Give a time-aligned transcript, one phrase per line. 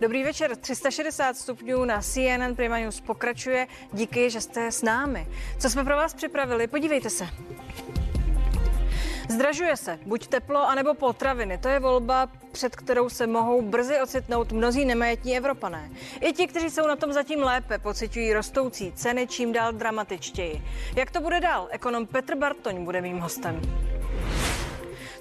[0.00, 0.56] Dobrý večer.
[0.56, 3.66] 360 stupňů na CNN Prima News pokračuje.
[3.92, 5.26] Díky, že jste s námi.
[5.58, 6.66] Co jsme pro vás připravili?
[6.66, 7.28] Podívejte se.
[9.28, 11.58] Zdražuje se buď teplo, anebo potraviny.
[11.58, 15.90] To je volba, před kterou se mohou brzy ocitnout mnozí nemajetní Evropané.
[16.20, 20.62] I ti, kteří jsou na tom zatím lépe, pocitují rostoucí ceny čím dál dramatičtěji.
[20.96, 21.68] Jak to bude dál?
[21.70, 23.60] Ekonom Petr Bartoň bude mým hostem.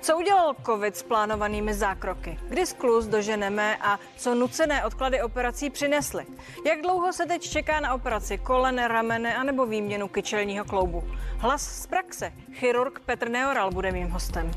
[0.03, 2.39] Co udělal COVID s plánovanými zákroky?
[2.49, 6.25] Kdy skluz doženeme a co nucené odklady operací přinesly?
[6.65, 11.03] Jak dlouho se teď čeká na operaci kolen, ramene anebo výměnu kyčelního kloubu?
[11.37, 12.33] Hlas z praxe.
[12.53, 14.51] Chirurg Petr Neoral bude mým hostem.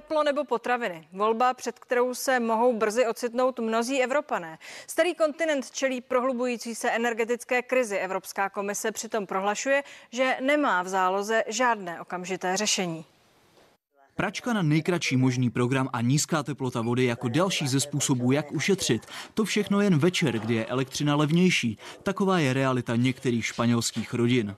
[0.00, 1.08] Teplo nebo potraviny.
[1.12, 4.58] Volba, před kterou se mohou brzy ocitnout mnozí Evropané.
[4.86, 7.98] Starý kontinent čelí prohlubující se energetické krizi.
[7.98, 13.04] Evropská komise přitom prohlašuje, že nemá v záloze žádné okamžité řešení.
[14.20, 19.06] Pračka na nejkratší možný program a nízká teplota vody jako další ze způsobů, jak ušetřit.
[19.34, 21.78] To všechno jen večer, kdy je elektřina levnější.
[22.02, 24.56] Taková je realita některých španělských rodin.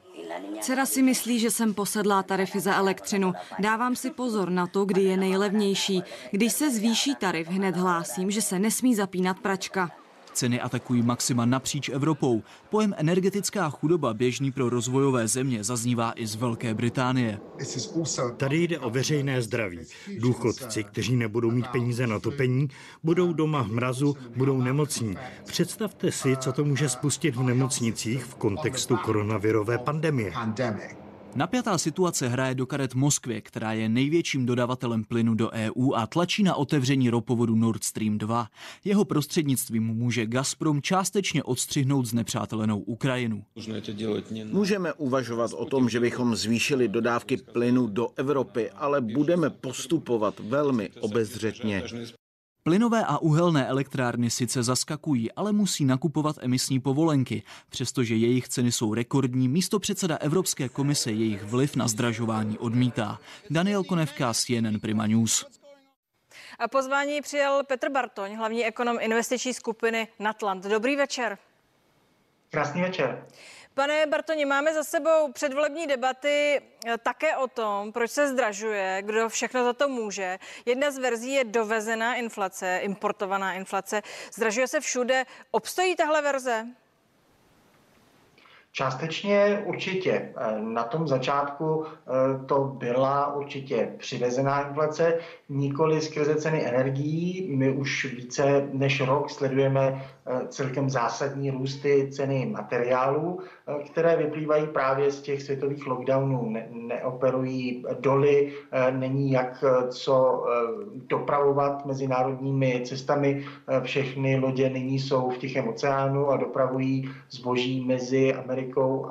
[0.61, 3.33] Dcera si myslí, že jsem posedlá tarify za elektřinu.
[3.59, 6.03] Dávám si pozor na to, kdy je nejlevnější.
[6.31, 9.91] Když se zvýší tarif, hned hlásím, že se nesmí zapínat pračka.
[10.33, 12.43] Ceny atakují maxima napříč Evropou.
[12.71, 17.39] Pojem energetická chudoba běžný pro rozvojové země zaznívá i z Velké Británie.
[18.37, 19.79] Tady jde o veřejné zdraví.
[20.19, 22.69] Důchodci, kteří nebudou mít peníze na topení,
[23.03, 25.17] budou doma v mrazu, budou nemocní.
[25.45, 30.33] Představte si, co to může spustit v nemocnicích v kontextu koronavirové pandemie.
[31.35, 36.43] Napjatá situace hraje do karet Moskvě, která je největším dodavatelem plynu do EU a tlačí
[36.43, 38.49] na otevření ropovodu Nord Stream 2.
[38.85, 43.45] Jeho prostřednictvím může Gazprom částečně odstřihnout znepřátelenou Ukrajinu.
[44.53, 50.91] Můžeme uvažovat o tom, že bychom zvýšili dodávky plynu do Evropy, ale budeme postupovat velmi
[51.01, 51.83] obezřetně.
[52.65, 57.42] Plynové a uhelné elektrárny sice zaskakují, ale musí nakupovat emisní povolenky.
[57.70, 63.19] Přestože jejich ceny jsou rekordní, místo předseda Evropské komise jejich vliv na zdražování odmítá.
[63.51, 65.47] Daniel Konevka, CNN Prima News.
[66.59, 70.65] A pozvání přijal Petr Bartoň, hlavní ekonom investiční skupiny Natland.
[70.65, 71.39] Dobrý večer.
[72.51, 73.27] Krásný večer.
[73.75, 79.29] Pane Bartoni, máme za sebou předvolební debaty eh, také o tom, proč se zdražuje, kdo
[79.29, 80.39] všechno za to může.
[80.67, 84.03] Jedna z verzí je dovezená inflace, importovaná inflace.
[84.33, 85.25] Zdražuje se všude.
[85.51, 86.67] Obstojí tahle verze?
[88.75, 90.35] Částečně určitě.
[90.61, 95.19] Na tom začátku eh, to byla určitě přivezená inflace,
[95.49, 97.57] nikoli skrze ceny energií.
[97.57, 104.67] My už více než rok sledujeme Eh, celkem zásadní růsty ceny materiálů, eh, které vyplývají
[104.67, 106.51] právě z těch světových lockdownů.
[106.51, 110.45] Ne, neoperují doly, eh, není jak co
[110.95, 113.45] dopravovat mezinárodními cestami.
[113.83, 118.61] Všechny lodě nyní jsou v Tichém oceánu a dopravují zboží mezi Amerikou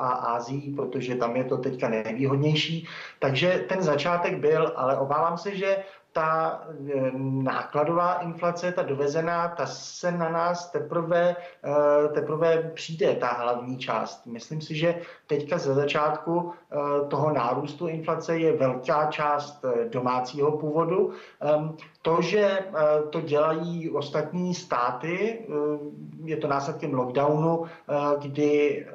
[0.02, 2.88] a Ázií, protože tam je to teďka nevýhodnější.
[3.20, 5.84] Takže ten začátek byl, ale obávám se, že
[6.14, 6.62] ta
[6.94, 7.12] e,
[7.44, 14.26] nákladová inflace, ta dovezená, ta se na nás teprve, e, teprve přijde, ta hlavní část.
[14.26, 14.96] Myslím si, že
[15.28, 21.12] teďka ze začátku e, toho nárůstu inflace je velká část domácího původu.
[22.02, 22.60] To, že
[23.10, 25.46] to dělají ostatní státy,
[26.26, 27.66] je to následkem lockdownu,
[28.20, 28.86] kdy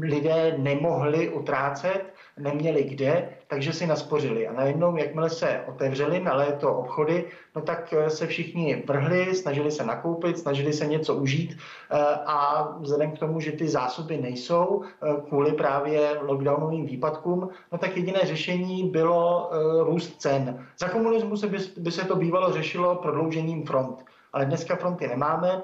[0.00, 4.48] lidé nemohli utrácet, neměli kde, takže si naspořili.
[4.48, 7.24] A najednou, jakmile se otevřeli na léto obchody,
[7.56, 11.56] no tak eh, se všichni vrhli, snažili se nakoupit, snažili se něco užít
[11.90, 17.78] eh, a vzhledem k tomu, že ty zásoby nejsou eh, kvůli právě lockdownovým výpadkům, no
[17.78, 19.50] tak jediné řešení bylo
[19.84, 20.66] růst cen.
[20.78, 24.04] Za komunismu se by, by se to bývalo řešilo prodloužením front.
[24.32, 25.62] Ale dneska fronty nemáme,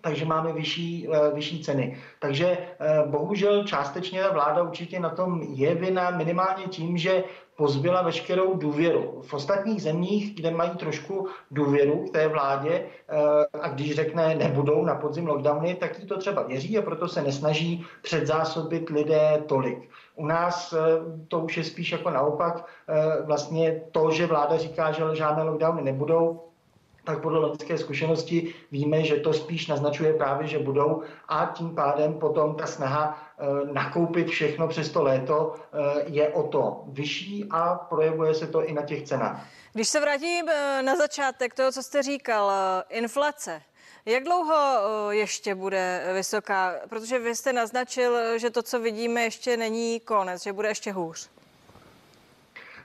[0.00, 1.96] takže máme vyšší, eh, vyšší ceny.
[2.20, 7.24] Takže eh, bohužel částečně vláda určitě na tom je vina minimálně tím, že
[7.56, 9.22] pozbyla veškerou důvěru.
[9.26, 14.84] V ostatních zemích, kde mají trošku důvěru k té vládě eh, a když řekne nebudou
[14.84, 19.90] na podzim lockdowny, tak jí to třeba věří a proto se nesnaží předzásobit lidé tolik.
[20.14, 20.74] U nás
[21.28, 22.64] to už je spíš jako naopak.
[23.24, 26.45] Vlastně to, že vláda říká, že žádné lockdowny nebudou,
[27.06, 32.18] tak podle loňské zkušenosti víme, že to spíš naznačuje právě, že budou a tím pádem
[32.18, 37.74] potom ta snaha e, nakoupit všechno přes to léto e, je o to vyšší a
[37.74, 39.46] projevuje se to i na těch cenách.
[39.72, 42.52] Když se vrátím e, na začátek toho, co jste říkal,
[42.88, 43.62] inflace.
[44.06, 44.54] Jak dlouho
[45.10, 46.74] ještě bude vysoká?
[46.88, 51.30] Protože vy jste naznačil, že to, co vidíme, ještě není konec, že bude ještě hůř.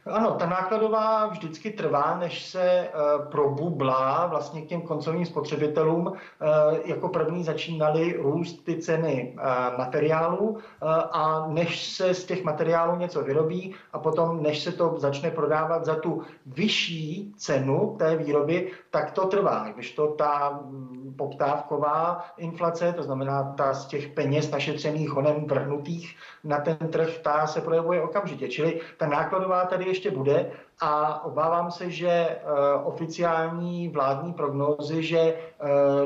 [0.06, 6.08] Ano, ta nákladová vždycky trvá, než se uh, probublá vlastně k těm koncovým spotřebitelům.
[6.08, 6.16] Uh,
[6.86, 10.58] jako první začínaly růst ty ceny uh, materiálů
[11.12, 15.86] a než se z těch materiálů něco vyrobí a potom než se to začne prodávat
[15.86, 19.70] za tu vyšší cenu té výroby, tak to trvá.
[19.74, 20.60] Když to ta
[21.22, 27.48] poptávková inflace, to znamená ta z těch peněz našetřených honem vrhnutých na ten trh, ta
[27.48, 28.48] se projevuje okamžitě.
[28.48, 30.52] Čili ta nákladová tady ještě bude
[30.82, 32.40] a obávám se, že eh,
[32.84, 35.38] oficiální vládní prognózy, že eh,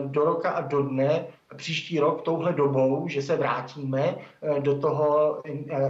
[0.06, 5.42] do roka a do dne příští rok touhle dobou, že se vrátíme eh, do toho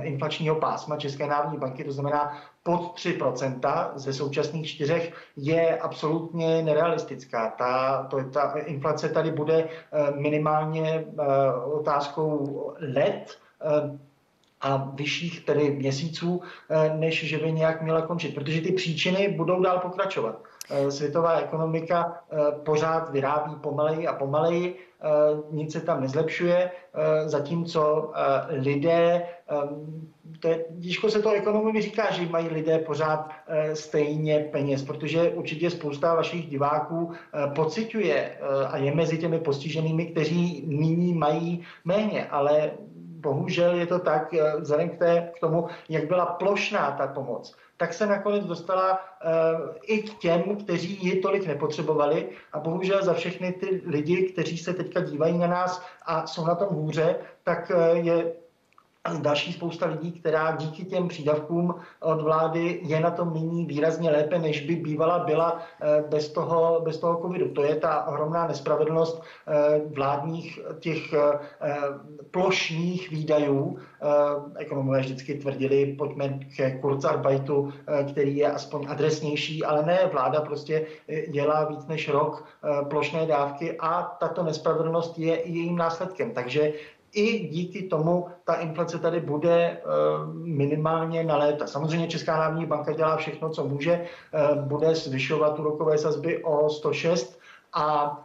[0.02, 7.50] inflačního pásma České národní banky, to znamená pod 3% ze současných čtyřech, je absolutně nerealistická.
[7.50, 9.70] Ta, to, ta inflace tady bude
[10.16, 11.06] minimálně
[11.74, 13.38] otázkou let,
[14.62, 19.62] a vyšších tedy měsíců, eh, než že by nějak měla končit, protože ty příčiny budou
[19.62, 20.42] dál pokračovat.
[20.70, 24.76] Eh, světová ekonomika eh, pořád vyrábí pomaleji a pomaleji,
[25.52, 26.72] nic se tam nezlepšuje,
[27.26, 28.12] zatímco
[28.50, 29.22] lidé,
[30.40, 33.30] to je, těžko se to ekonomovi říká, že mají lidé pořád
[33.74, 37.12] stejně peněz, protože určitě spousta vašich diváků
[37.56, 38.38] pociťuje
[38.68, 42.72] a je mezi těmi postiženými, kteří nyní mají méně, ale
[43.26, 47.56] bohužel je to tak, eh, vzhledem k, té, k tomu, jak byla plošná ta pomoc,
[47.78, 52.30] tak se nakonec dostala uh, i k těm, kteří ji tolik nepotřebovali.
[52.54, 56.56] A bohužel za všechny ty lidi, kteří se teďka dívají na nás a jsou na
[56.56, 58.32] tom hůře, tak uh, je
[59.14, 64.40] další spousta lidí, která díky těm přídavkům od vlády je na tom nyní výrazně lépe,
[64.40, 67.50] než by bývala byla eh, bez toho, bez toho covidu.
[67.50, 71.40] To je ta ohromná nespravedlnost eh, vládních těch eh,
[72.32, 73.78] plošních výdajů.
[74.58, 77.74] Ekonomové vždycky tvrdili, pojďme ke Kurzarbeitu,
[78.10, 80.86] který je aspoň adresnější, ale ne, vláda prostě
[81.30, 82.46] dělá víc než rok
[82.90, 86.32] plošné dávky a tato nespravedlnost je jejím následkem.
[86.32, 86.74] Takže
[87.16, 89.82] i díky tomu ta inflace tady bude eh,
[90.34, 91.68] minimálně na léta.
[91.68, 97.40] Samozřejmě Česká národní banka dělá všechno, co může, eh, bude zvyšovat úrokové sazby o 106
[97.74, 98.18] a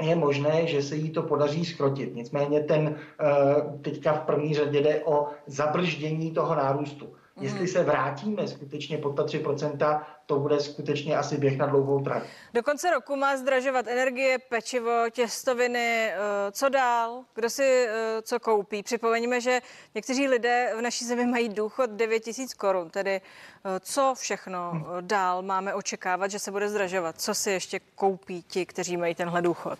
[0.00, 2.14] je možné, že se jí to podaří skrotit.
[2.14, 7.08] Nicméně ten eh, teďka v první řadě jde o zabrždění toho nárůstu.
[7.40, 12.22] Jestli se vrátíme skutečně pod ta 3%, to bude skutečně asi běh na dlouhou trať.
[12.54, 16.12] Do konce roku má zdražovat energie, pečivo, těstoviny.
[16.12, 16.16] Eh,
[16.52, 17.24] co dál?
[17.34, 18.82] Kdo si eh, co koupí?
[18.82, 19.60] Připomeňme, že
[19.94, 22.90] někteří lidé v naší zemi mají důchod 9 tisíc korun.
[22.90, 27.20] Tedy eh, co všechno dál máme očekávat, že se bude zdražovat?
[27.20, 29.78] Co si ještě koupí ti, kteří mají tenhle důchod?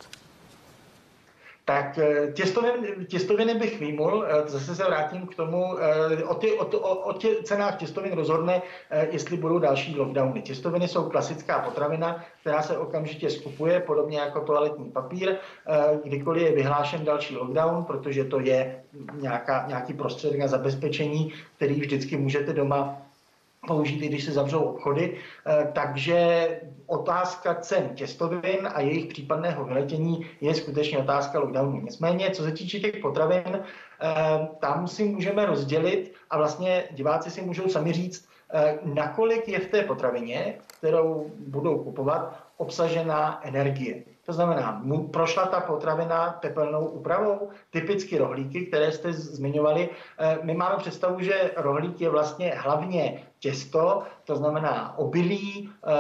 [1.65, 6.53] Tak eh, těstoviny, těstoviny bych výmul, eh, zase se vrátím k tomu, eh, o, ty,
[6.53, 8.63] o, o, o tě cenách těstovin rozhodne,
[9.11, 10.43] jestli budou další lockdowny.
[10.43, 15.37] Těstoviny jsou klasická potravina, která se okamžitě skupuje, podobně jako toaletní papír,
[16.05, 18.83] kdykoliv je vyhlášen další lockdown, protože to je
[19.21, 23.02] nějaká, nějaký prostředek na zabezpečení, který vždycky můžete doma
[23.67, 25.17] použít, když se zavřou obchody.
[25.47, 26.49] Eh, takže
[26.87, 31.81] otázka cen těstovin a jejich případného vyletění je skutečně otázka lockdownu.
[31.81, 37.43] Nicméně, co se týče těch potravin, eh, tam si můžeme rozdělit a vlastně diváci si
[37.43, 44.12] můžou sami říct, eh, nakolik je v té potravině, kterou budou kupovat, obsažená energie.
[44.27, 49.91] To znamená, prošla ta potravina tepelnou úpravou, typicky rohlíky, které jste zmiňovali.
[50.43, 55.93] My máme představu, že rohlík je vlastně hlavně těsto, to znamená obilí, eh,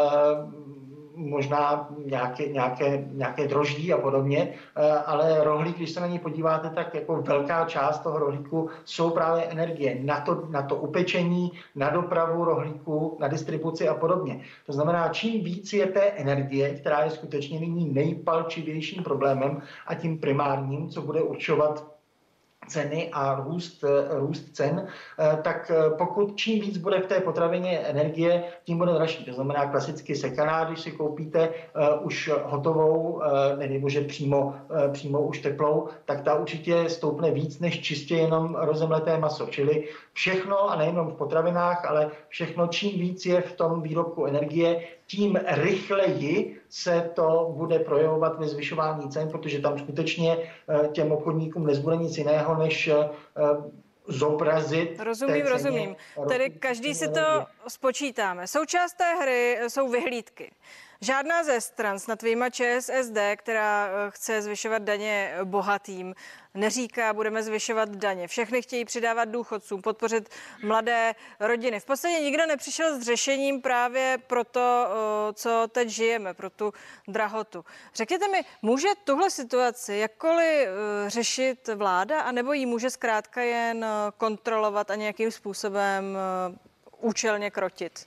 [1.16, 6.70] možná nějaké, nějaké, nějaké droždí a podobně, eh, ale rohlík, když se na ní podíváte,
[6.70, 11.90] tak jako velká část toho rohlíku jsou právě energie na to, na to upečení, na
[11.90, 14.40] dopravu rohlíku, na distribuci a podobně.
[14.66, 20.18] To znamená, čím víc je té energie, která je skutečně nyní nejpalčivějším problémem a tím
[20.18, 21.91] primárním, co bude určovat
[22.72, 27.78] ceny a růst, růst cen, eh, tak eh, pokud čím víc bude v té potravině
[27.78, 29.24] energie, tím bude dražší.
[29.24, 33.20] To znamená klasicky sekaná, když si koupíte uh, už hotovou,
[33.56, 34.54] nebo že přímo,
[34.92, 39.46] přímo už teplou, tak ta určitě stoupne víc než čistě jenom rozemleté maso.
[39.46, 44.80] Čili všechno, a nejenom v potravinách, ale všechno, čím víc je v tom výrobku energie,
[45.06, 51.66] tím rychleji se to bude projevovat ve zvyšování cen, protože tam skutečně eh, těm obchodníkům
[51.66, 53.08] nezbude nic jiného, než eh,
[54.06, 55.00] zobrazit.
[55.00, 55.96] Rozumím, rozumím.
[56.28, 58.46] Tedy každý si to spočítáme.
[58.46, 60.50] Součást té hry jsou vyhlídky.
[61.04, 66.14] Žádná ze stran, snad vyjma ČSSD, která eh, chce zvyšovat daně bohatým,
[66.54, 68.28] neříká, budeme zvyšovat daně.
[68.28, 70.28] Všechny chtějí přidávat důchodcům, podpořit
[70.64, 71.80] mladé rodiny.
[71.80, 76.72] V podstatě nikdo nepřišel s řešením právě pro to, eh, co teď žijeme, pro tu
[77.08, 77.64] drahotu.
[77.94, 84.90] Řekněte mi, může tuhle situaci jakkoliv eh, řešit vláda, anebo ji může zkrátka jen kontrolovat
[84.90, 86.18] a nějakým způsobem
[87.00, 88.06] účelně krotit?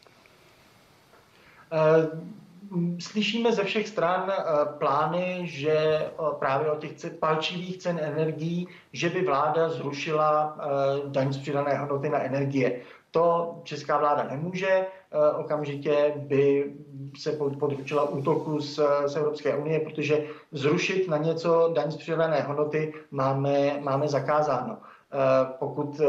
[2.99, 4.43] Slyšíme ze všech stran eh,
[4.77, 10.65] plány, že eh, právě o těch palčivých cen energií, že by vláda zrušila eh,
[11.09, 12.81] daň z přidané hodnoty na energie.
[13.11, 14.85] To česká vláda nemůže,
[15.37, 16.73] okamžitě by
[17.17, 22.93] se područila útoku z, z Evropské unie, protože zrušit na něco daň z přidané hodnoty
[23.11, 24.77] máme, máme zakázáno.
[25.13, 26.01] Eh, pokud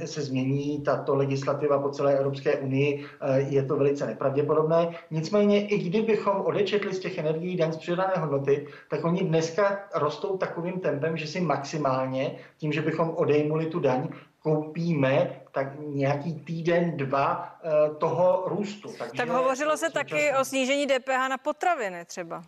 [0.00, 4.94] eh, se změní tato legislativa po celé Evropské unii, eh, je to velice nepravděpodobné.
[5.10, 10.36] Nicméně, i kdybychom odečetli z těch energií daň z přidané hodnoty, tak oni dneska rostou
[10.36, 14.08] takovým tempem, že si maximálně tím, že bychom odejmuli tu daň,
[14.42, 17.56] koupíme tak nějaký týden, dva
[17.98, 18.88] toho růstu.
[18.98, 22.42] Takže tak hovořilo se taky o snížení DPH na potraviny třeba.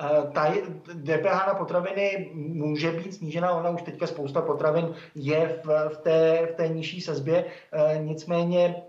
[0.00, 0.52] Eh, ta
[0.94, 6.48] DPH na potraviny může být snížena, ona už teďka spousta potravin je v, v, té,
[6.52, 8.82] v té nižší sazbě, eh, nicméně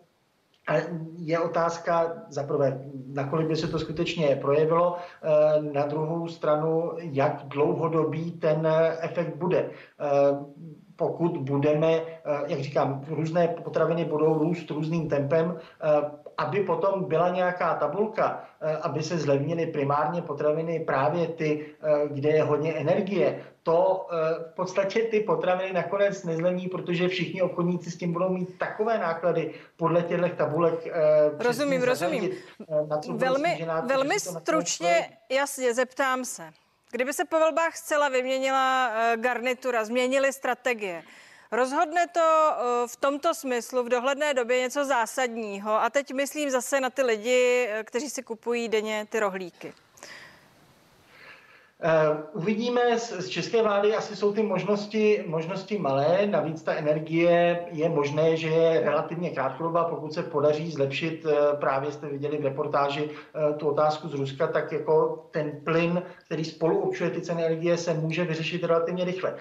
[0.69, 0.85] eh,
[1.17, 4.97] je otázka za prvé, nakolik by se to skutečně projevilo,
[5.73, 8.67] na druhou stranu, jak dlouhodobý ten
[8.99, 9.69] efekt bude.
[10.95, 12.01] Pokud budeme,
[12.47, 15.59] jak říkám, různé potraviny budou růst různým tempem,
[16.37, 22.29] aby potom byla nějaká tabulka, eh, aby se zlevnily primárně potraviny právě ty, eh, kde
[22.29, 24.15] je hodně energie, to eh,
[24.51, 29.53] v podstatě ty potraviny nakonec nezlevní, protože všichni obchodníci s tím budou mít takové náklady
[29.77, 30.87] podle těchto tabulek.
[31.39, 32.31] Rozumím, rozumím.
[33.09, 36.43] Velmi, velmi stručně, jasně, zeptám se.
[36.91, 41.03] Kdyby se po volbách zcela vyměnila garnitura, změnily strategie,
[41.53, 45.71] Rozhodne to eh, v tomto smyslu v dohledné době něco zásadního.
[45.71, 49.73] A teď myslím zase na ty lidi, eh, kteří si kupují denně ty rohlíky.
[51.83, 57.89] Uh, uvidíme z, české vlády, asi jsou ty možnosti, možnosti malé, navíc ta energie je
[57.89, 63.03] možné, že je relativně krátkodobá, pokud se podaří zlepšit, uh, právě jste viděli v reportáži
[63.03, 67.77] uh, tu otázku z Ruska, tak jako ten plyn, který spolu občuje ty ceny energie,
[67.77, 69.35] se může vyřešit relativně rychle.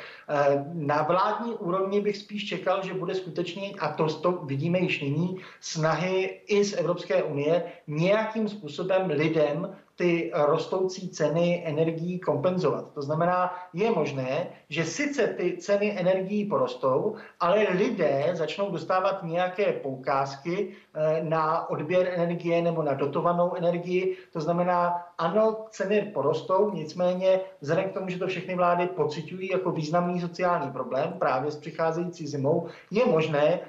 [0.73, 5.41] Na vládní úrovni bych spíš čekal, že bude skutečně, a to, to vidíme již nyní,
[5.61, 12.93] snahy i z Evropské unie nějakým způsobem lidem ty rostoucí ceny energií kompenzovat.
[12.93, 19.73] To znamená, je možné, že sice ty ceny energií porostou, ale lidé začnou dostávat nějaké
[19.73, 24.17] poukázky eh, na odběr energie nebo na dotovanou energii.
[24.33, 29.71] To znamená, ano, ceny porostou, nicméně vzhledem k tomu, že to všechny vlády pocitují jako
[29.71, 33.61] významný sociální problém právě s přicházející zimou, je možné,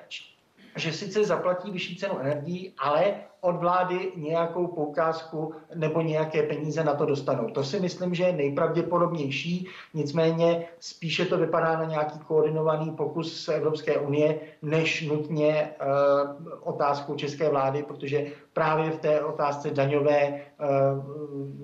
[0.76, 6.94] že sice zaplatí vyšší cenu energií, ale od vlády nějakou poukázku nebo nějaké peníze na
[6.94, 7.50] to dostanou.
[7.50, 13.48] To si myslím, že je nejpravděpodobnější, nicméně spíše to vypadá na nějaký koordinovaný pokus z
[13.48, 20.68] Evropské unie, než nutně uh, otázku české vlády, protože právě v té otázce daňové, uh,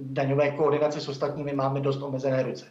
[0.01, 2.65] daňové koordinace s ostatními máme dost omezené ruce.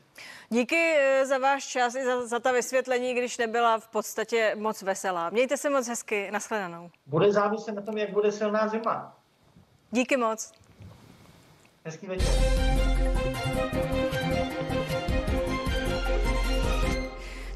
[0.51, 4.83] Díky eh, za váš čas i za, za ta vysvětlení, když nebyla v podstatě moc
[4.83, 5.31] veselá.
[5.31, 6.91] Mějte se moc hezky, nashledanou.
[7.07, 9.17] Bude záviset na tom, jak bude silná zima.
[9.91, 10.53] Díky moc.
[11.85, 12.68] Hezký večer.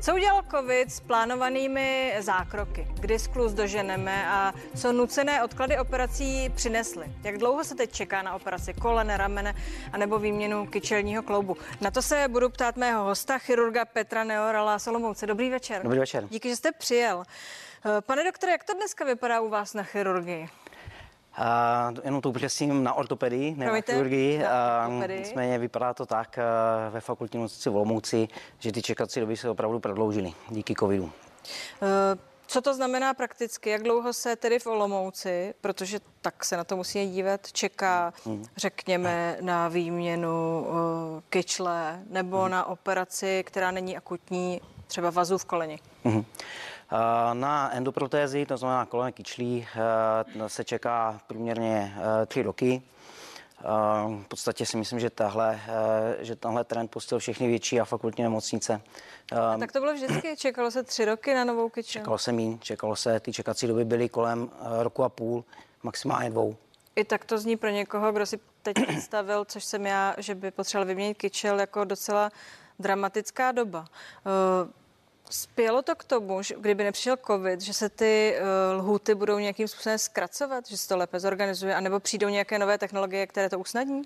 [0.02, 2.88] Co udělal COVID s plánovanými zákroky?
[3.00, 7.06] Kdy skluz doženeme a co nucené odklady operací přinesly?
[7.25, 9.54] Jak dlouho se teď čeká na operaci kolene, ramene
[9.92, 11.56] a nebo výměnu kyčelního kloubu?
[11.80, 15.26] Na to se budu ptát mého hosta, chirurga Petra Neorala Solomouce.
[15.26, 15.82] Dobrý večer.
[15.82, 16.26] Dobrý večer.
[16.30, 17.25] Díky, že jste přijel.
[18.00, 20.49] Pane doktore, jak to dneska vypadá u vás na chirurgii?
[21.38, 24.38] Uh, jenom to upřesním na ortopedii, ne Promiňte, na chirurgii.
[24.38, 25.18] Na ortopedii.
[25.18, 29.36] Uh, nicméně vypadá to tak uh, ve fakultní nemocnici v Olomouci, že ty čekací doby
[29.36, 31.04] se opravdu prodloužily díky covidu.
[31.04, 31.10] Uh,
[32.46, 33.70] co to znamená prakticky?
[33.70, 38.44] Jak dlouho se tedy v Olomouci, protože tak se na to musí dívat, čeká, hmm.
[38.56, 40.74] řekněme, na výměnu uh,
[41.30, 42.50] kyčle nebo hmm.
[42.50, 45.78] na operaci, která není akutní, třeba vazu v koleni?
[46.04, 46.24] Hmm.
[46.92, 49.66] Eh, na endoprotézy, to znamená kolene kyčlí,
[50.37, 52.82] eh, se čeká průměrně eh, tři roky.
[54.22, 55.61] V podstatě si myslím, že tahle,
[56.20, 58.80] že tenhle trend pustil všechny větší a fakultní nemocnice.
[59.37, 60.37] A tak to bylo vždycky?
[60.37, 62.00] Čekalo se tři roky na novou kyčel?
[62.00, 65.44] Čekalo se mín, čekalo se, ty čekací doby byly kolem roku a půl,
[65.82, 66.56] maximálně dvou.
[66.96, 70.50] I tak to zní pro někoho, kdo si teď představil, což jsem já, že by
[70.50, 72.30] potřeboval vyměnit kyčel jako docela
[72.78, 73.84] dramatická doba.
[75.32, 79.68] Spělo to k tomu, že kdyby nepřišel covid, že se ty uh, lhuty budou nějakým
[79.68, 84.02] způsobem zkracovat, že se to lépe zorganizuje, anebo přijdou nějaké nové technologie, které to usnadní?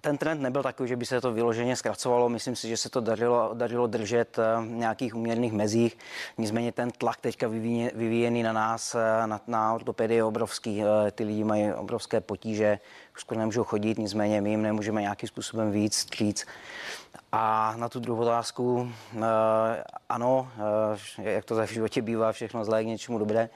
[0.00, 2.28] Ten trend nebyl takový, že by se to vyloženě zkracovalo.
[2.28, 5.98] Myslím si, že se to dařilo, dařilo držet eh, v nějakých uměrných mezích.
[6.38, 7.48] Nicméně ten tlak teďka
[7.94, 10.82] vyvíjený na nás, eh, na, na ortopedii je obrovský.
[10.82, 12.78] Eh, ty lidi mají obrovské potíže,
[13.16, 16.46] skoro nemůžou chodit, nicméně my jim nemůžeme nějakým způsobem víc stříc.
[17.32, 18.92] A na tu druhou otázku,
[20.08, 20.48] ano,
[21.18, 23.48] jak to v životě bývá, všechno zlé k něčemu dobré.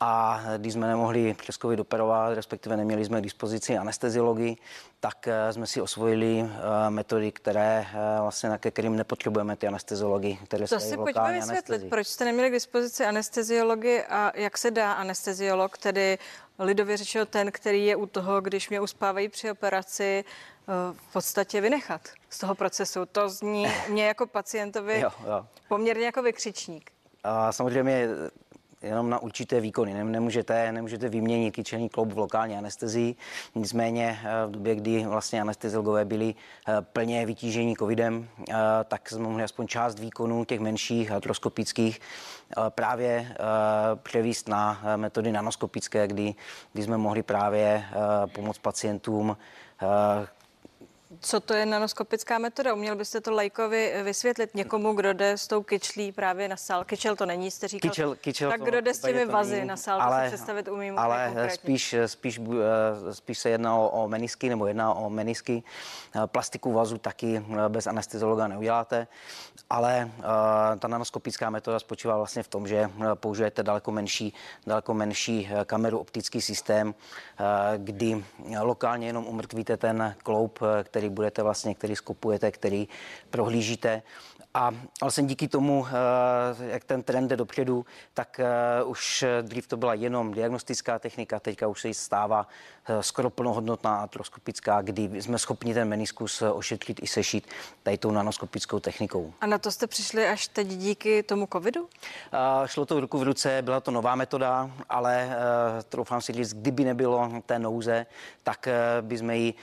[0.00, 4.56] A když jsme nemohli přes COVID operovat, respektive neměli jsme k dispozici anesteziologii,
[5.00, 10.38] tak eh, jsme si osvojili eh, metody, které eh, vlastně, na kterým nepotřebujeme ty anesteziology,
[10.44, 11.90] které to si pojďme vysvětlit, anestezii.
[11.90, 16.18] proč jste neměli k dispozici anesteziologii a jak se dá anesteziolog, tedy
[16.58, 20.24] lidově řečeno ten, který je u toho, když mě uspávají při operaci,
[20.92, 22.00] v podstatě vynechat
[22.30, 23.06] z toho procesu.
[23.06, 25.46] To zní mě jako pacientovi jo, jo.
[25.68, 26.90] poměrně jako vykřičník.
[27.24, 28.08] A samozřejmě
[28.82, 30.04] jenom na určité výkony.
[30.04, 33.16] Nemůžete, nemůžete vyměnit kyčelní kloub v lokální anestezii.
[33.54, 36.34] Nicméně eh, v době, kdy vlastně anesteziologové byli
[36.68, 38.54] eh, plně vytížení covidem, eh,
[38.84, 42.00] tak jsme mohli aspoň část výkonů těch menších atroskopických
[42.68, 43.36] právě
[44.02, 46.34] převíst na metody nanoskopické, kdy,
[46.72, 47.84] kdy jsme mohli právě
[48.34, 49.36] pomoct pacientům
[51.20, 52.74] co to je nanoskopická metoda?
[52.74, 56.84] Uměl byste to lajkovi vysvětlit někomu, kdo jde s tou kyčlí právě na sál?
[56.84, 57.90] Kyčel to není, jste říkal.
[57.90, 60.98] Kyčel, kyčel tak kdo jde s těmi vazy na sál, ale, to si představit umím
[60.98, 65.62] Ale spíš, spíš, eh, spíš se jedná o menisky nebo jedná o menisky.
[66.16, 69.06] Eh, plastiku vazu taky eh, bez anesteziologa neuděláte,
[69.70, 70.10] ale
[70.78, 74.34] ta nanoskopická metoda spočívá vlastně v tom, že použijete daleko menší,
[74.66, 76.94] daleko menší kameru, optický systém,
[77.76, 78.24] kdy
[78.60, 80.58] lokálně jenom umrtvíte ten kloub,
[80.96, 82.88] který budete vlastně, který skupujete, který
[83.30, 84.02] prohlížíte.
[84.56, 89.76] A vlastně díky tomu, eh, jak ten trend jde dopředu, tak eh, už dřív to
[89.76, 92.48] byla jenom diagnostická technika, teďka už se stává
[92.88, 97.48] eh, skoro plnohodnotná atroskopická, kdy jsme schopni ten meniskus ošetřit i sešít
[97.82, 99.32] tady tou nanoskopickou technikou.
[99.40, 101.88] A na to jste přišli až teď díky tomu covidu?
[102.66, 105.36] Šlo to v ruku v ruce, byla to nová metoda, ale
[105.88, 108.06] troufám si říct, kdyby nebylo té nouze,
[108.42, 108.68] tak
[109.00, 109.54] by jsme ji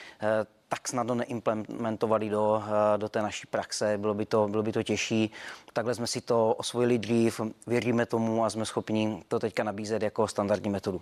[0.73, 3.97] tak snadno neimplementovali do, eh, do té naší praxe.
[3.97, 5.31] Bylo by, to, bylo by to těžší.
[5.73, 10.27] Takhle jsme si to osvojili dřív, věříme tomu a jsme schopni to teďka nabízet jako
[10.27, 11.01] standardní metodu.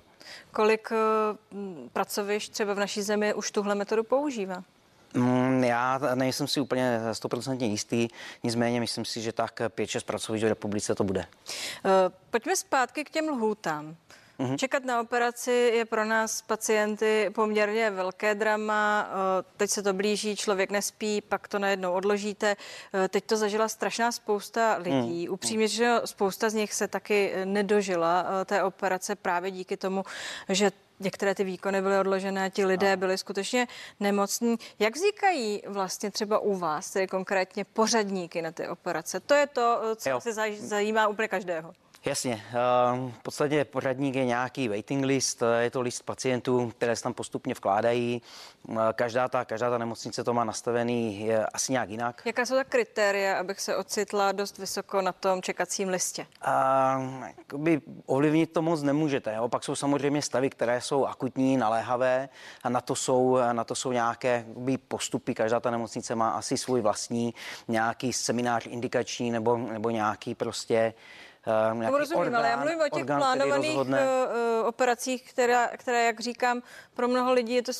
[0.51, 0.97] Kolik eh,
[1.93, 4.63] pracovišť třeba v naší zemi už tuhle metodu používá?
[5.13, 8.07] Mm, já nejsem si úplně stoprocentně jistý,
[8.43, 11.25] nicméně myslím si, že tak 5-6 pracovišť v republice to bude.
[11.25, 11.89] Eh,
[12.29, 13.95] pojďme zpátky k těm lhůtám.
[14.41, 14.57] Mm-hmm.
[14.57, 19.09] Čekat na operaci je pro nás pacienty poměrně velké drama.
[19.09, 22.55] Eh, teď se to blíží, člověk nespí, pak to najednou odložíte.
[22.93, 25.27] Eh, teď to zažila strašná spousta lidí.
[25.27, 25.33] Mm.
[25.33, 30.03] Upřímně, že spousta z nich se taky nedožila eh, té operace právě díky tomu,
[30.49, 33.67] že některé ty výkony byly odložené, ti lidé byli skutečně
[33.99, 34.55] nemocní.
[34.79, 39.19] Jak vznikají vlastně třeba u vás, tedy konkrétně pořadníky na ty operace?
[39.19, 40.21] To je to, co jo.
[40.21, 41.73] se zajímá úplně každého.
[42.05, 47.03] Jasně, ehm, v podstatě pořadník je nějaký waiting list, je to list pacientů, které se
[47.03, 48.21] tam postupně vkládají.
[48.69, 52.21] Ehm, každá ta, každá ta nemocnice to má nastavený je asi nějak jinak.
[52.25, 56.27] Jaká jsou ta kritéria, abych se ocitla dost vysoko na tom čekacím listě?
[56.97, 57.25] Um,
[58.05, 59.33] ovlivnit to moc nemůžete.
[59.35, 59.49] Jo?
[59.49, 62.29] Pak jsou samozřejmě stavy, které jsou akutní, naléhavé
[62.63, 64.45] a na to jsou, na to jsou nějaké
[64.87, 65.33] postupy.
[65.33, 67.33] Každá ta nemocnice má asi svůj vlastní
[67.67, 70.93] nějaký seminář indikační nebo, nebo nějaký prostě
[71.73, 73.87] nějaký rozumím, orgán, ale já mluvím o těch orgán, plánovaných uh,
[74.65, 76.61] operacích, které, které, jak říkám,
[76.93, 77.71] pro mnoho lidí je to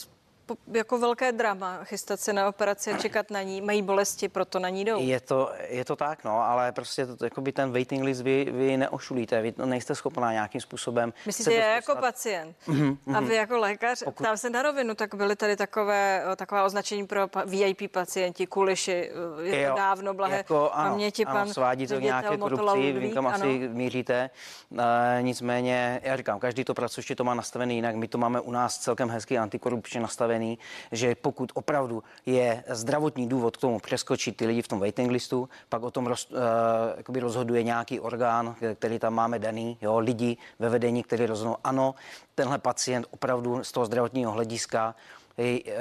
[0.73, 3.61] jako velké drama chystat se na operaci a čekat na ní.
[3.61, 5.01] Mají bolesti, proto na ní jdou.
[5.01, 8.77] Je to, je to tak, no, ale prostě to, by ten waiting list vy, vy
[8.77, 11.13] neošulíte, vy nejste schopná nějakým způsobem.
[11.25, 14.23] Myslíte, já jako pacient mm-hmm, a vy jako lékař, Pokud...
[14.23, 19.11] ptám se na rovinu, tak byly tady takové, taková označení pro VIP pacienti, kuliši,
[19.41, 23.35] je to dávno, blahé jako, ano, paměti, ano, pan svádí to nějaké korupci, kam ano.
[23.35, 24.29] asi míříte.
[24.69, 24.79] Uh,
[25.21, 28.77] nicméně, já říkám, každý to pracoviště to má nastavený jinak, my to máme u nás
[28.77, 30.57] celkem hezky antikorupčně nastavený nastavený,
[30.91, 35.49] že pokud opravdu je zdravotní důvod k tomu přeskočit ty lidi v tom waiting listu,
[35.69, 40.69] pak o tom roz, uh, rozhoduje nějaký orgán, který tam máme daný, jo, lidi ve
[40.69, 41.95] vedení, kteří rozhodnou, ano,
[42.35, 44.95] tenhle pacient opravdu z toho zdravotního hlediska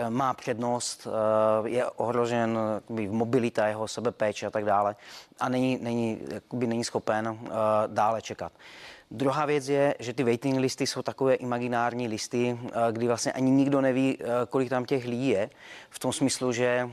[0.08, 1.06] má přednost,
[1.64, 2.58] je ohrožen
[3.10, 4.96] mobilita jeho sebepéče a tak dále
[5.40, 7.38] a není, není, jakoby není schopen
[7.86, 8.52] dále čekat.
[9.10, 12.58] Druhá věc je, že ty waiting listy jsou takové imaginární listy,
[12.92, 14.18] kdy vlastně ani nikdo neví,
[14.48, 15.50] kolik tam těch lidí je.
[15.90, 16.90] V tom smyslu, že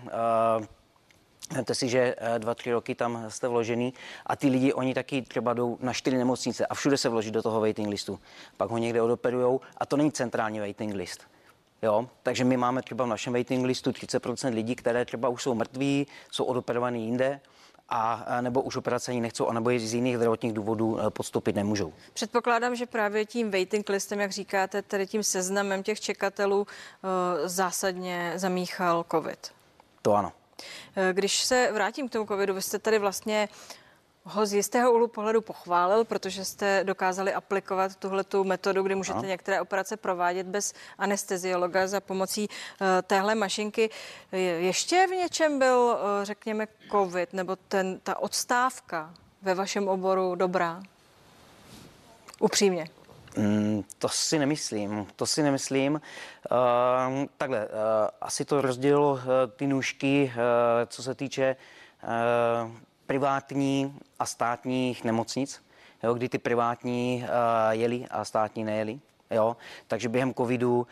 [1.53, 3.93] Vemte si, že eh, dva, tři roky tam jste vložený
[4.25, 7.41] a ty lidi, oni taky třeba jdou na čtyři nemocnice a všude se vloží do
[7.41, 8.19] toho waiting listu.
[8.57, 11.21] Pak ho někde odoperujou a to není centrální waiting list.
[11.81, 15.55] Jo, takže my máme třeba v našem waiting listu 30% lidí, které třeba už jsou
[15.55, 17.39] mrtví, jsou odoperovaní jinde
[17.89, 21.93] a nebo už operace ani nechcou, anebo z jiných zdravotních důvodů eh, podstoupit nemůžou.
[22.13, 28.33] Předpokládám, že právě tím waiting listem, jak říkáte, tedy tím seznamem těch čekatelů eh, zásadně
[28.35, 29.51] zamíchal COVID.
[30.01, 30.31] To ano.
[30.95, 33.49] Eh, když se vrátím k tomu covidu, vy jste tady vlastně
[34.27, 39.19] ho z jistého úhlu pohledu pochválil, protože jste dokázali aplikovat tuhle tu metodu, kdy můžete
[39.19, 39.27] no.
[39.27, 43.89] některé operace provádět bez anesteziologa za pomocí uh, téhle mašinky.
[44.57, 50.83] Ještě v něčem byl, uh, řekněme, covid nebo ten, ta odstávka ve vašem oboru dobrá?
[52.39, 52.87] Upřímně.
[53.37, 55.93] Mm, to si nemyslím, to si nemyslím.
[55.93, 57.71] Uh, takhle, uh,
[58.21, 59.19] asi to rozdělilo uh,
[59.55, 60.41] ty nůžky, uh,
[60.85, 61.55] co se týče
[62.03, 62.71] uh,
[63.07, 65.61] privátní a státních nemocnic,
[66.03, 67.29] jo, kdy ty privátní uh,
[67.71, 68.99] jeli a státní nejeli.
[69.31, 70.85] Jo, takže během covidu uh,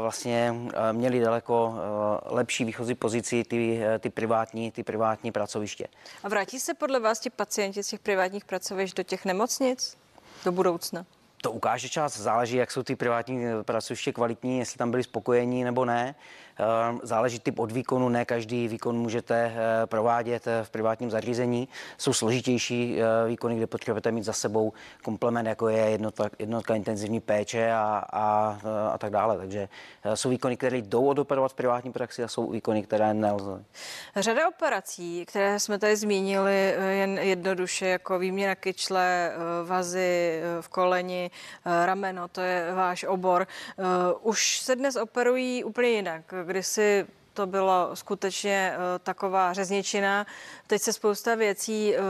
[0.00, 5.86] vlastně uh, měli daleko uh, lepší výchozí pozici ty, uh, ty, privátní, ty privátní pracoviště.
[6.22, 9.96] A vrátí se podle vás ti pacienti z těch privátních pracovišť do těch nemocnic
[10.44, 11.06] do budoucna?
[11.42, 15.84] To ukáže čas, záleží, jak jsou ty privátní pracoviště kvalitní, jestli tam byli spokojení nebo
[15.84, 16.08] ne.
[16.08, 16.14] Ehm,
[17.02, 21.68] záleží typ od výkonu, ne každý výkon můžete eh, provádět eh, v privátním zařízení.
[21.98, 24.72] Jsou složitější eh, výkony, kde potřebujete mít za sebou
[25.04, 28.58] komplement, jako je jednotka, jednotka intenzivní péče a, a,
[28.92, 29.38] a tak dále.
[29.38, 29.68] Takže
[30.14, 33.64] jsou výkony, které jdou odoperovat v privátní praxi a jsou výkony, které nelze.
[34.16, 39.32] Řada operací, které jsme tady zmínili jen jednoduše, jako výměna kyčle,
[39.64, 41.30] vazy v koleni,
[41.84, 43.46] rameno, to je váš obor,
[44.20, 50.26] už se dnes operují úplně jinak kdysi to bylo skutečně uh, taková řezničina.
[50.66, 52.04] Teď se spousta věcí uh,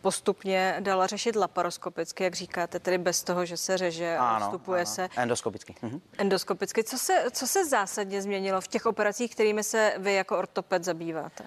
[0.00, 5.08] postupně dala řešit laparoskopicky, jak říkáte, tedy bez toho, že se řeže a vstupuje se.
[5.16, 5.74] Endoskopicky.
[5.82, 6.00] Mhm.
[6.18, 6.84] Endoskopicky.
[6.84, 11.44] Co se, co se zásadně změnilo v těch operacích, kterými se vy jako ortoped zabýváte?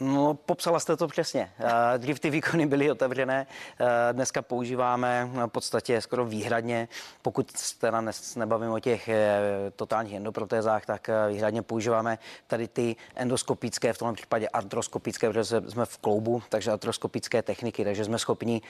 [0.00, 1.52] No, popsala jste to přesně.
[1.58, 3.46] Eh, dřív ty výkony byly otevřené,
[3.80, 6.88] eh, dneska používáme v podstatě skoro výhradně,
[7.22, 8.02] pokud teda
[8.36, 9.40] nebavím o těch eh,
[9.76, 15.98] totálních endoprotézách, tak výhradně používáme tady ty endoskopické, v tom případě artroskopické, protože jsme v
[15.98, 18.62] kloubu, takže artroskopické techniky, takže jsme schopni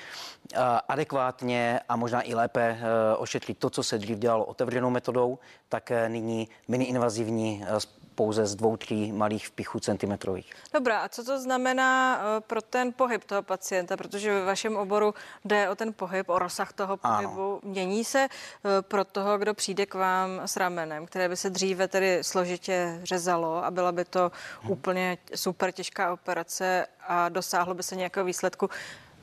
[0.88, 2.78] adekvátně a možná i lépe
[3.18, 7.64] ošetřit to, co se dřív dělalo otevřenou metodou, tak nyní mini-invazivní
[8.14, 10.52] pouze z dvou, tří malých vpichů centimetrových.
[10.74, 13.96] Dobrá, a co to znamená eh, pro ten pohyb toho pacienta?
[13.96, 17.42] Protože ve vašem oboru jde o ten pohyb, o rozsah toho pohybu.
[17.42, 17.60] Ano.
[17.62, 21.88] Mění se eh, pro toho, kdo přijde k vám s ramenem, které by se dříve
[21.88, 24.70] tedy složitě řezalo a byla by to hmm.
[24.72, 28.70] úplně super těžká operace a dosáhlo by se nějakého výsledku.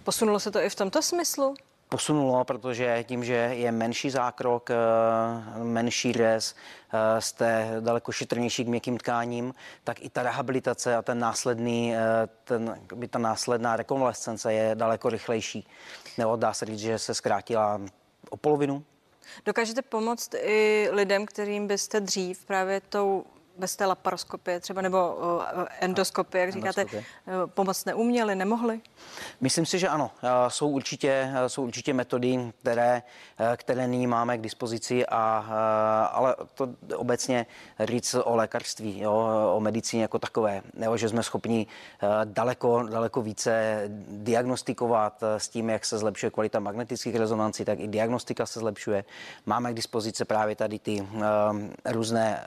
[0.04, 1.56] Posunulo se to i v tomto smyslu?
[1.92, 4.76] Posunulo, protože tím, že je menší zákrok, eh,
[5.64, 6.56] menší řez,
[6.94, 12.00] eh, jste daleko šetrnější k měkkým tkáním, tak i ta rehabilitace a ten následný, eh,
[12.44, 15.68] ten, by ta následná rekonvalescence je daleko rychlejší.
[16.18, 17.82] Nebo dá se říct, že se zkrátila
[18.30, 18.84] o polovinu.
[19.46, 23.24] Dokážete pomoct i lidem, kterým byste dřív právě tou
[23.62, 25.18] bez té laparoskopie třeba nebo
[25.80, 27.06] endoskopie, jak říkáte, endoskopie.
[27.46, 28.82] pomoc neuměli, nemohli?
[29.42, 30.12] Myslím si, že ano.
[30.48, 33.04] Jsou určitě, jsou určitě metody, které,
[33.56, 35.38] které nyní máme k dispozici, a,
[36.14, 37.46] ale to obecně
[37.80, 41.68] říct o lékařství, jo, o medicíně jako takové, nebo že jsme schopni
[42.24, 48.46] daleko, daleko více diagnostikovat s tím, jak se zlepšuje kvalita magnetických rezonancí, tak i diagnostika
[48.46, 49.04] se zlepšuje.
[49.46, 51.08] Máme k dispozici právě tady ty
[51.86, 52.44] různé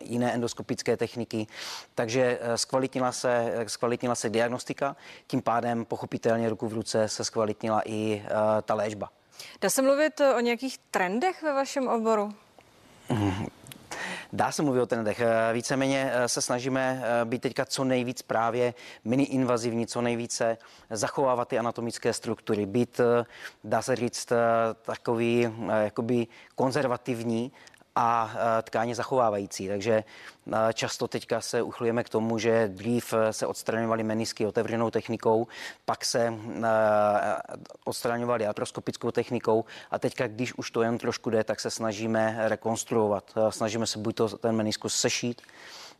[0.00, 1.46] jiné endoskopické techniky,
[1.94, 7.82] takže eh, zkvalitnila se, zkvalitnila se diagnostika, tím pádem pochopitelně ruku v ruce se zkvalitnila
[7.84, 8.30] i uh,
[8.62, 9.10] ta léčba.
[9.60, 12.34] Dá se mluvit o nějakých trendech ve vašem oboru?
[14.32, 15.20] Dá se mluvit o trendech.
[15.20, 18.74] Eh, víceméně se snažíme být teďka co nejvíc právě
[19.04, 20.58] mini-invazivní, co nejvíce
[20.90, 23.00] zachovávat ty anatomické struktury, být,
[23.64, 24.32] dá se říct,
[24.82, 25.48] takový
[25.82, 27.52] jakoby konzervativní
[27.96, 29.68] a tkáně zachovávající.
[29.68, 30.04] Takže
[30.74, 35.46] často teďka se uchlujeme k tomu, že dřív se odstraňovaly menisky otevřenou technikou,
[35.84, 36.34] pak se
[37.84, 43.34] odstraňovaly atroskopickou technikou a teďka, když už to jen trošku jde, tak se snažíme rekonstruovat.
[43.50, 45.42] Snažíme se buď to ten meniskus sešít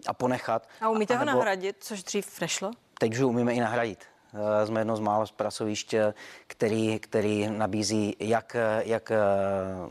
[0.06, 0.68] a ponechat.
[0.80, 2.70] A umíte a, ho nahradit, což dřív nešlo?
[2.98, 4.11] Teď už umíme i nahradit.
[4.34, 6.14] Eh, jsme jedno z mála pracovišť, eh,
[6.46, 9.18] který, který nabízí jak, jak eh,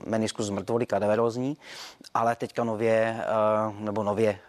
[0.05, 1.57] meniskus mrtvoly kadaverózní,
[2.13, 3.23] ale teďka nově,
[3.79, 4.39] nebo nově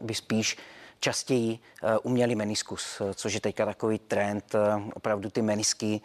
[0.00, 0.56] by spíš
[1.00, 1.58] častěji
[2.02, 4.54] umělý meniskus, což je teďka takový trend,
[4.94, 6.00] opravdu ty menisky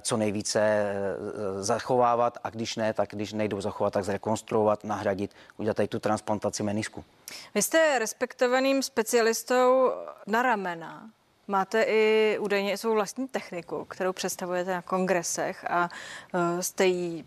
[0.00, 0.92] co nejvíce
[1.60, 6.62] zachovávat a když ne, tak když nejdou zachovat, tak zrekonstruovat, nahradit, udělat tady tu transplantaci
[6.62, 7.04] menisku.
[7.54, 9.92] Vy jste respektovaným specialistou
[10.26, 11.10] na ramena.
[11.50, 15.90] Máte i údajně svou vlastní techniku, kterou představujete na kongresech a
[16.34, 17.24] uh, jste jí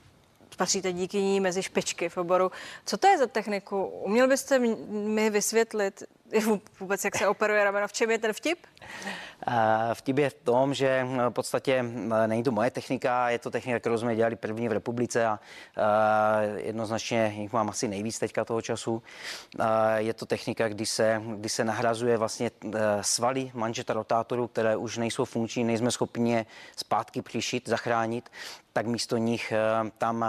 [0.58, 2.52] patříte díky ní mezi špičky v oboru.
[2.86, 3.86] Co to je za techniku?
[3.86, 4.60] Uměl byste
[4.90, 6.04] mi vysvětlit
[6.80, 7.88] vůbec, jak se operuje rameno?
[7.88, 8.60] V čem je ten vtip?
[9.94, 11.84] Vtip je v tom, že v podstatě
[12.28, 15.40] není to moje technika, je to technika, kterou jsme dělali první v republice a
[16.56, 19.04] jednoznačně jich mám asi nejvíc teďka toho času.
[19.96, 22.52] Je to technika, kdy se, kdy se nahrazuje vlastně
[23.02, 28.30] svaly manžeta rotátoru, které už nejsou funkční, nejsme schopni je zpátky přišít, zachránit,
[28.74, 29.54] tak místo nich
[29.98, 30.26] tam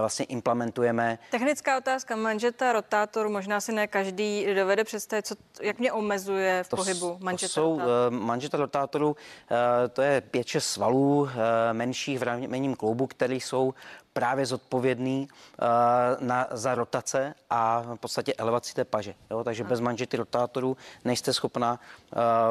[0.00, 1.18] vlastně implementujeme.
[1.30, 6.68] Technická otázka manžeta rotátoru, možná si ne každý dovede představit, co, jak mě omezuje v
[6.68, 9.16] to, pohybu manžeta to jsou manžeta rotátoru,
[9.50, 13.74] eh, to je 5-6 svalů eh, menších v ramenním kloubu, které jsou
[14.12, 19.14] právě zodpovědný uh, na, za rotace a v podstatě elevaci té paže.
[19.30, 19.44] Jo?
[19.44, 21.80] Takže bez manžety rotátoru nejste schopna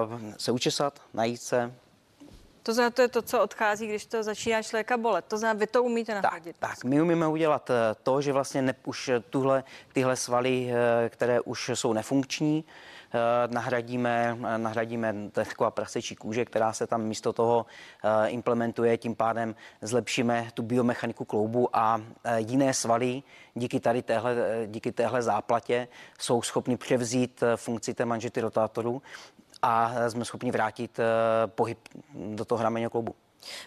[0.10, 1.74] uh, se učesat, najít se.
[2.64, 5.26] To znamená, to je to, co odchází, když to začíná člověka bolet.
[5.26, 6.56] To znamená, vy to umíte nahradit.
[6.60, 7.72] Tak, tak my umíme udělat
[8.04, 10.70] to, že vlastně ne, už tuhle, tyhle svaly,
[11.10, 12.66] které už jsou nefunkční,
[13.14, 17.66] Eh, nahradíme, eh, nahradíme taková prasečí kůže, která se tam místo toho
[18.04, 22.02] eh, implementuje, tím pádem zlepšíme tu biomechaniku kloubu a
[22.38, 24.36] jiné svaly díky tady téhle,
[24.68, 25.88] díky téhle záplatě
[26.20, 29.02] jsou schopni převzít funkci té manžety rotátoru
[29.62, 31.00] a jsme schopni vrátit
[31.46, 31.80] pohyb
[32.14, 33.16] do toho ramenního kloubu.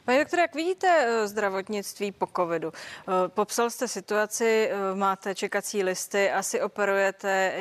[0.05, 2.73] Pane doktore, jak vidíte eh, zdravotnictví po covidu?
[2.73, 7.55] Eh, popsal jste situaci, eh, máte čekací listy, asi operujete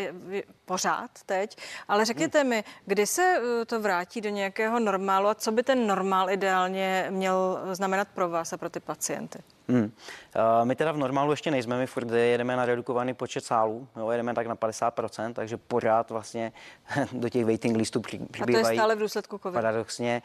[0.65, 5.63] pořád teď, ale řekněte mi, kdy se to vrátí do nějakého normálu a co by
[5.63, 9.39] ten normál ideálně měl znamenat pro vás a pro ty pacienty?
[9.67, 9.83] Hmm.
[9.83, 14.11] Uh, my teda v normálu ještě nejsme, my furt jedeme na redukovaný počet sálů, jo,
[14.11, 16.51] jedeme tak na 50%, takže pořád vlastně
[17.11, 18.55] do těch waiting listů přibývají.
[18.55, 19.53] A to je stále v důsledku COVID.
[19.53, 20.21] Paradoxně.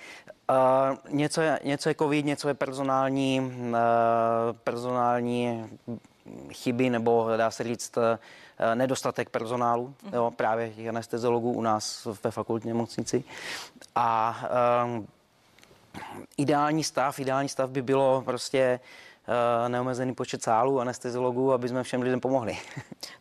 [0.50, 3.76] Uh, něco, je, něco je COVID, něco je personální, uh,
[4.64, 5.70] personální
[6.52, 8.04] chyby, nebo dá se říct uh,
[8.74, 10.14] nedostatek personálu, uh-huh.
[10.14, 13.24] jo, právě těch anesteziologů u nás ve fakultní nemocnici.
[13.94, 14.38] A
[14.98, 15.04] uh,
[16.36, 18.80] ideální stav, ideální stav by bylo prostě Eh,
[19.68, 22.58] neomezený počet sálů, anesteziologů, aby jsme všem lidem pomohli.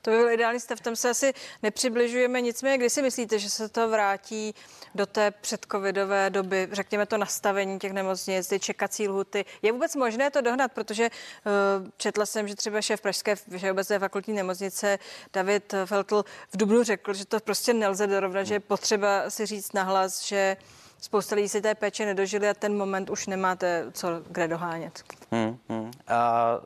[0.01, 2.41] To by byl ideální stav, tam se asi nepřibližujeme.
[2.41, 4.55] Nicméně, kdy si myslíte, že se to vrátí
[4.95, 9.45] do té předcovidové doby, řekněme to nastavení těch nemocnic, ty čekací lhuty.
[9.61, 14.33] Je vůbec možné to dohnat, protože uh, četla jsem, že třeba šéf Pražské všeobecné fakultní
[14.33, 14.99] nemocnice
[15.33, 19.73] David Feltl v Dubnu řekl, že to prostě nelze dorovnat, že je potřeba si říct
[19.73, 20.57] nahlas, že
[20.99, 25.03] spousta lidí si té péče nedožili a ten moment už nemáte co kde dohánět.
[25.31, 25.91] Hmm, hmm.
[26.07, 26.59] A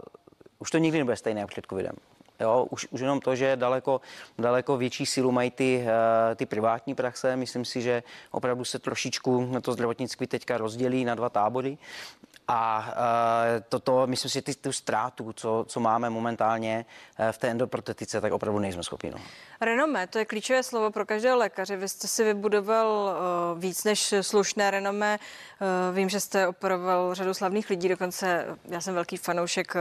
[0.60, 1.96] už to nikdy nebude stejné před covidem.
[2.42, 4.02] Jo, už, už jenom to, že daleko,
[4.38, 7.36] daleko větší sílu mají ty, uh, ty privátní praxe.
[7.36, 11.78] Myslím si, že opravdu se trošičku na to zdravotnictví teďka rozdělí na dva tábory.
[12.48, 16.86] A uh, toto, myslím si, ty, tu ztrátu, co, co máme momentálně
[17.20, 19.12] uh, v té endoprotetice, tak opravdu nejsme schopni.
[19.12, 19.18] No.
[19.62, 21.78] Renomé, to je klíčové slovo pro každého lékaře.
[21.78, 23.16] Vy jste si vybudoval
[23.58, 25.20] víc než slušné renomé.
[25.20, 29.76] Uh, vím, že jste operoval řadu slavných lidí, dokonce já jsem velký fanoušek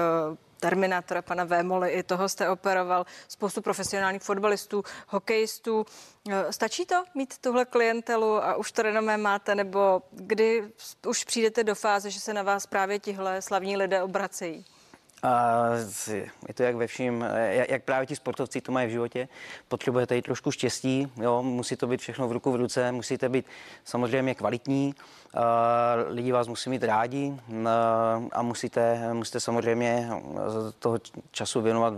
[0.60, 5.86] Terminátora, pana Vémoli, i toho jste operoval, spoustu profesionálních fotbalistů, hokejistů.
[6.30, 10.72] E, stačí to mít tuhle klientelu a už to renomé máte, nebo kdy
[11.06, 14.64] už přijdete do fáze, že se na vás právě tihle slavní lidé obracejí?
[15.22, 15.64] A
[16.48, 17.24] je to jak ve vším,
[17.68, 19.28] jak právě ti sportovci to mají v životě.
[19.68, 23.46] Potřebujete i trošku štěstí, jo, musí to být všechno v ruku v ruce, musíte být
[23.84, 24.94] samozřejmě kvalitní,
[26.08, 27.34] lidi vás musí mít rádi
[28.32, 30.08] a musíte, musíte samozřejmě
[30.78, 30.98] toho
[31.30, 31.94] času věnovat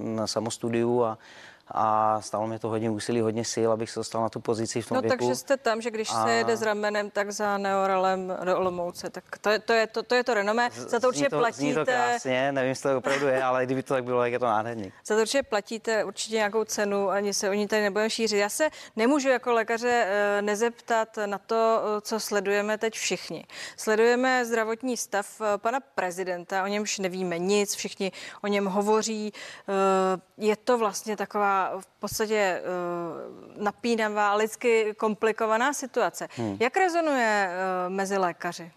[0.00, 1.18] na samostudiu a,
[1.68, 4.88] a stalo mi to hodně úsilí, hodně sil, abych se dostal na tu pozici v
[4.88, 5.16] tom No věku.
[5.18, 9.10] takže jste tam, že když A- se jede s ramenem, tak za Neoralem do Olomouce,
[9.10, 10.68] tak to je to, je to, to, je to renomé.
[10.72, 13.82] Za to určitě to, Zní to platíte, krásně, nevím, jestli to opravdu je, ale kdyby
[13.82, 14.92] to tak bylo, tak je to nádherný.
[15.06, 18.38] za to určitě platíte určitě nějakou cenu, ani se o ní tady nebudeme šířit.
[18.38, 23.44] Já se nemůžu jako lékaře eh, nezeptat na to, eh, co sledujeme teď všichni.
[23.76, 29.32] Sledujeme zdravotní stav eh, pana prezidenta, o němž nevíme nic, všichni o něm hovoří.
[30.38, 32.62] Je to vlastně taková v podstatě eh,
[33.62, 36.28] napínavá, lidsky komplikovaná situace.
[36.60, 38.70] Jak rezonuje eh, mezi lékaři?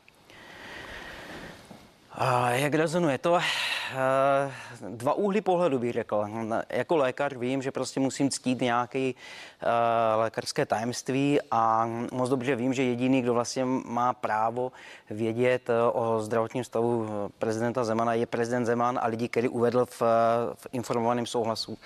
[2.20, 3.38] A jak rezonuje to?
[3.38, 4.52] eh,
[4.90, 6.26] Dva úhly pohledu bych řekl.
[6.70, 9.12] Jako lékař vím, že prostě musím ctít nějaké
[10.16, 14.72] lékařské tajemství a moc dobře vím, že jediný, kdo vlastně má právo
[15.10, 17.08] vědět o zdravotním stavu
[17.40, 20.02] prezidenta Zemana, je prezident Zeman a lidi, který uvedl v,
[20.56, 21.78] v informovaném souhlasu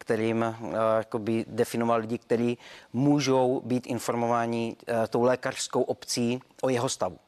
[0.00, 2.58] kterým uh, jakoby definoval lidi, kteří
[2.92, 7.18] můžou být informováni uh, tou lékařskou obcí o jeho stavu.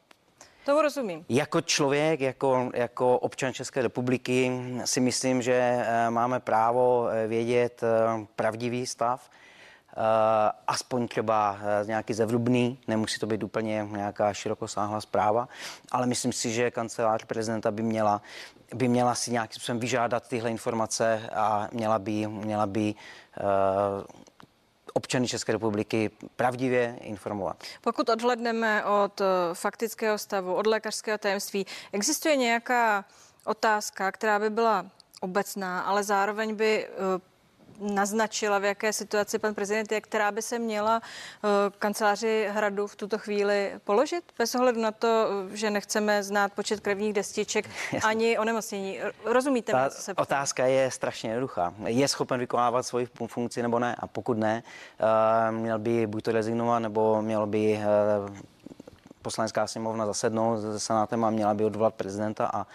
[0.67, 1.25] Tomu rozumím.
[1.29, 4.53] Jako člověk, jako, jako občan České republiky
[4.85, 9.42] si myslím, že eh, máme právo eh, vědět eh, pravdivý stav, eh,
[10.67, 15.49] aspoň třeba eh, nějaký zevrubný, nemusí to být úplně nějaká širokosáhlá zpráva,
[15.91, 18.23] ale myslím si, že kancelář prezidenta by měla,
[18.75, 23.43] by měla si nějakým způsobem vyžádat tyhle informace a měla by, měla by eh,
[24.93, 27.57] občany České republiky pravdivě informovat.
[27.81, 33.05] Pokud odhledneme od eh, faktického stavu, od lékařského tajemství, existuje nějaká
[33.45, 34.87] otázka, která by byla
[35.21, 37.32] obecná, ale zároveň by eh,
[37.81, 41.01] naznačila, v jaké situaci pan prezident je, která by se měla
[41.45, 44.25] eh, kanceláři Hradu v tuto chvíli položit?
[44.39, 47.71] Bez ohledu na to, eh, že nechceme znát počet krevních destiček
[48.05, 49.01] ani onemocnění.
[49.25, 50.23] Rozumíte, mi, Ta co se ptám?
[50.23, 51.75] otázka je strašně jednoduchá.
[51.87, 53.97] Je schopen vykonávat svoji fun- funkci nebo ne?
[53.99, 54.63] A pokud ne,
[55.01, 57.81] eh, měl by buď to rezignovat, nebo měl by
[59.23, 62.67] poslanecká sněmovna zasednout se senátem a měla by odvolat prezidenta a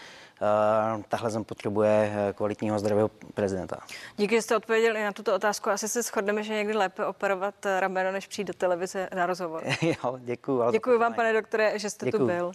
[1.10, 3.78] tahle zem potřebuje eh, kvalitního zdravého prezidenta.
[4.18, 5.70] Díky, že jste odpověděli na tuto otázku.
[5.70, 9.26] Asi se shodneme, že je někdy lépe operovat eh, rameno, než přijít do televize na
[9.26, 9.64] rozhovor.
[9.82, 10.72] jo, děkuju.
[10.72, 12.28] Děkuji vám, pane doktore, že jste tu Děkuju.
[12.28, 12.52] byl.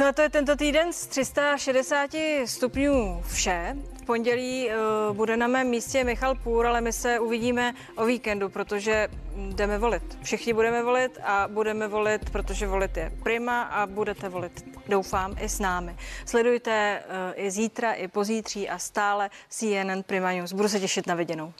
[0.00, 2.10] No a to je tento týden z 360
[2.44, 3.76] stupňů vše.
[4.02, 8.48] V pondělí uh, bude na mém místě Michal Půr, ale my se uvidíme o víkendu,
[8.48, 10.18] protože jdeme volit.
[10.22, 15.48] Všichni budeme volit a budeme volit, protože volit je prima a budete volit, doufám, i
[15.48, 15.96] s námi.
[16.26, 20.52] Sledujte uh, i zítra, i pozítří a stále CNN Prima News.
[20.52, 21.52] Budu se těšit na viděnou.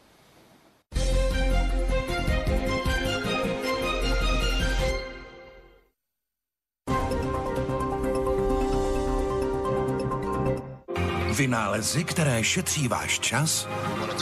[11.38, 13.68] Vynálezy, které šetří váš čas,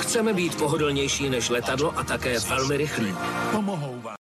[0.00, 3.14] Chceme být pohodlnější než letadlo a také velmi rychlí.
[3.50, 4.14] pomohou vám.